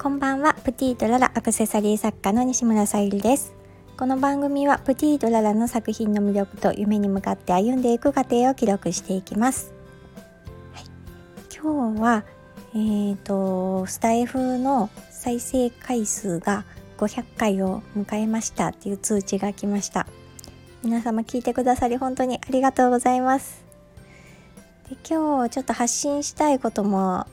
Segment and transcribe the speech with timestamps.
[0.00, 0.54] こんばんは。
[0.54, 3.52] プティとララアクセサリー作家の西村さゆりです。
[3.96, 9.74] この番組はプティとララの作品の魅力と夢に向かって歩んでいく過程を記録していきます、
[10.72, 10.84] はい、
[11.52, 12.24] 今日は
[12.74, 16.64] えーとスタイフの再生回数が
[16.98, 20.06] 500回を迎えましたっていう通知が来ました。
[20.84, 23.64] 皆様聞いてくださり本当にありがとうございます。
[24.88, 27.26] で今日ちょっと発信したいことも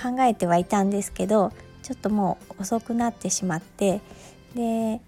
[0.00, 4.00] 考えてはいたんですけどちょっともう遅くなってしまって
[4.54, 5.00] で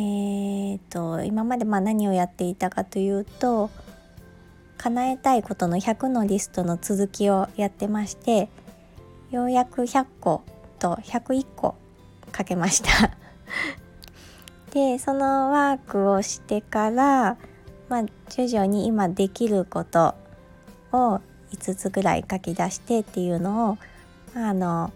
[0.00, 3.68] ーと、今までま何をやっていたかというと
[4.76, 8.48] 叶えたいことの100のリストの続きをやってまして
[9.32, 10.44] ようやく100個
[10.78, 11.74] と101個
[12.30, 13.16] かけました。
[14.72, 17.36] でそのワークをしてから、
[17.88, 20.14] まあ、徐々に今できること
[20.92, 21.20] を
[21.50, 23.78] 5つぐらい書き出してっていうのを、
[24.34, 24.92] まあ、あの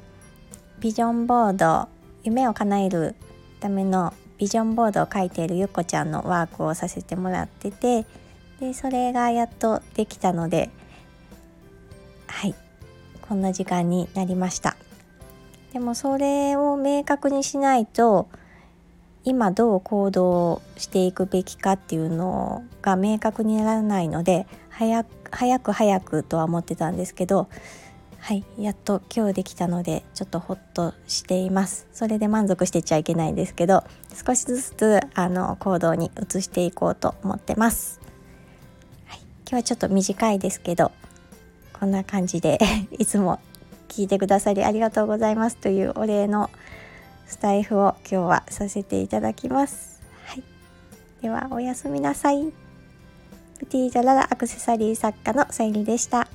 [0.83, 1.89] ビジョンボード
[2.25, 3.15] 夢を叶える
[3.61, 8.05] ためのビジョンボードを書いているゆっこちゃんのワークをさせてもらってて
[8.59, 10.71] でそれがやっとできたので
[12.27, 12.55] はい。
[13.29, 14.77] こんな時間になりました。
[15.73, 18.29] でもそれを明確にしないと
[19.23, 27.49] 今どう行動していくべきかっていうのが明確にならないので早く早く早くとは思ってたんですけど
[28.25, 33.83] はいやっと今日できたのでちょっとホッとしていますそれで満足してちゃいけないんですけど
[34.25, 38.01] 少しずつあの行動に移していこうと思ってます、
[39.07, 40.93] はい、今日はちょっと短いですけど
[41.73, 42.61] こんな感じで
[42.97, 43.41] いつも
[43.89, 46.49] 聞いてくださりありがとうございますというお礼の
[47.27, 50.01] スタイフを今日はさせていただきます。
[50.27, 50.45] はい、
[51.23, 52.53] ではおやすみなさい。
[53.59, 56.29] プティージャララアクセサリー作家のさゆりでした。